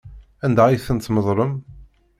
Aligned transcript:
Anda 0.45 0.61
ay 0.65 0.77
tent-tmeḍlem? 0.87 1.53